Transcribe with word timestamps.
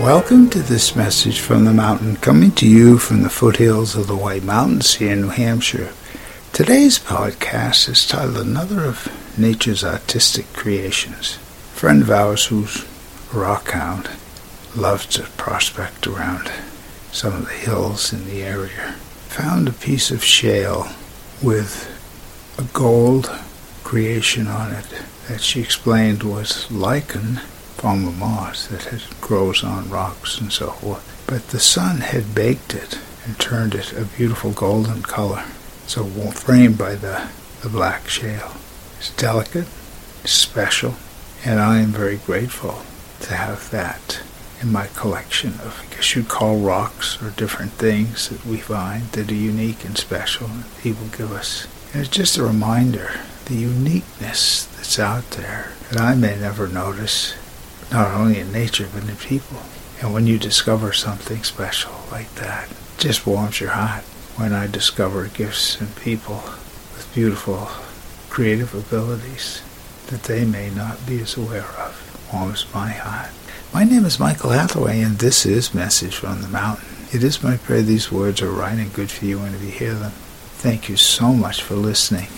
Welcome 0.00 0.50
to 0.50 0.58
this 0.58 0.94
message 0.94 1.40
from 1.40 1.64
the 1.64 1.72
mountain, 1.72 2.16
coming 2.16 2.50
to 2.56 2.68
you 2.68 2.98
from 2.98 3.22
the 3.22 3.30
foothills 3.30 3.96
of 3.96 4.06
the 4.06 4.14
White 4.14 4.42
Mountains 4.42 4.96
here 4.96 5.14
in 5.14 5.22
New 5.22 5.28
Hampshire. 5.28 5.94
Today's 6.52 6.98
podcast 6.98 7.88
is 7.88 8.06
titled 8.06 8.36
Another 8.36 8.84
of 8.84 9.10
Nature's 9.38 9.82
Artistic 9.82 10.52
Creations. 10.52 11.36
A 11.36 11.76
friend 11.78 12.02
of 12.02 12.10
ours 12.10 12.44
who's 12.44 12.82
a 12.82 13.36
rockhound 13.36 14.10
loves 14.76 15.06
to 15.06 15.22
prospect 15.38 16.06
around 16.06 16.52
some 17.10 17.32
of 17.32 17.46
the 17.46 17.54
hills 17.54 18.12
in 18.12 18.26
the 18.26 18.42
area 18.42 18.96
found 19.28 19.66
a 19.66 19.72
piece 19.72 20.10
of 20.10 20.22
shale 20.22 20.88
with 21.42 21.90
a 22.58 22.64
gold 22.78 23.30
creation 23.82 24.46
on 24.46 24.72
it 24.72 25.02
that 25.28 25.40
she 25.40 25.62
explained 25.62 26.22
was 26.22 26.70
lichen 26.70 27.40
form 27.86 28.08
of 28.08 28.18
moss 28.18 28.66
that 28.66 28.82
had, 28.82 29.00
grows 29.20 29.62
on 29.62 29.88
rocks 29.88 30.40
and 30.40 30.52
so 30.52 30.70
forth. 30.70 31.22
But 31.28 31.50
the 31.50 31.60
sun 31.60 31.98
had 31.98 32.34
baked 32.34 32.74
it 32.74 32.98
and 33.24 33.38
turned 33.38 33.76
it 33.76 33.92
a 33.92 34.04
beautiful 34.04 34.50
golden 34.50 35.02
color, 35.02 35.44
so 35.86 36.02
framed 36.32 36.78
by 36.78 36.96
the, 36.96 37.28
the 37.62 37.68
black 37.68 38.08
shale. 38.08 38.56
It's 38.98 39.14
delicate, 39.14 39.68
special, 40.24 40.96
and 41.44 41.60
I 41.60 41.78
am 41.78 41.90
very 41.90 42.16
grateful 42.16 42.82
to 43.20 43.34
have 43.34 43.70
that 43.70 44.20
in 44.60 44.72
my 44.72 44.88
collection 44.88 45.50
of, 45.60 45.80
I 45.86 45.94
guess 45.94 46.16
you'd 46.16 46.26
call 46.26 46.58
rocks 46.58 47.22
or 47.22 47.30
different 47.30 47.70
things 47.70 48.30
that 48.30 48.44
we 48.44 48.56
find 48.56 49.04
that 49.12 49.30
are 49.30 49.34
unique 49.34 49.84
and 49.84 49.96
special 49.96 50.48
and 50.48 50.64
people 50.78 51.06
give 51.16 51.30
us. 51.30 51.68
And 51.92 52.02
it's 52.02 52.10
just 52.10 52.36
a 52.36 52.42
reminder, 52.42 53.12
the 53.44 53.54
uniqueness 53.54 54.64
that's 54.74 54.98
out 54.98 55.30
there 55.30 55.70
that 55.92 56.00
I 56.00 56.16
may 56.16 56.36
never 56.36 56.66
notice 56.66 57.36
not 57.90 58.14
only 58.14 58.38
in 58.38 58.52
nature 58.52 58.88
but 58.92 59.08
in 59.08 59.16
people. 59.16 59.58
And 60.00 60.12
when 60.12 60.26
you 60.26 60.38
discover 60.38 60.92
something 60.92 61.42
special 61.42 61.92
like 62.10 62.34
that, 62.34 62.70
it 62.70 62.76
just 62.98 63.26
warms 63.26 63.60
your 63.60 63.70
heart. 63.70 64.04
When 64.36 64.52
I 64.52 64.66
discover 64.66 65.28
gifts 65.28 65.80
in 65.80 65.86
people 65.88 66.42
with 66.94 67.10
beautiful 67.14 67.68
creative 68.28 68.74
abilities 68.74 69.62
that 70.08 70.24
they 70.24 70.44
may 70.44 70.68
not 70.70 71.06
be 71.06 71.20
as 71.20 71.36
aware 71.36 71.70
of, 71.78 72.30
warms 72.32 72.66
my 72.74 72.90
heart. 72.90 73.30
My 73.72 73.84
name 73.84 74.04
is 74.04 74.20
Michael 74.20 74.50
Hathaway, 74.50 75.00
and 75.00 75.18
this 75.18 75.46
is 75.46 75.74
Message 75.74 76.16
from 76.16 76.42
the 76.42 76.48
Mountain. 76.48 76.86
It 77.12 77.24
is 77.24 77.42
my 77.42 77.56
prayer 77.56 77.82
these 77.82 78.12
words 78.12 78.42
are 78.42 78.50
right 78.50 78.78
and 78.78 78.92
good 78.92 79.10
for 79.10 79.24
you 79.24 79.40
and 79.40 79.54
if 79.54 79.62
you 79.62 79.70
hear 79.70 79.94
them. 79.94 80.12
Thank 80.58 80.88
you 80.88 80.96
so 80.96 81.32
much 81.32 81.62
for 81.62 81.74
listening. 81.74 82.28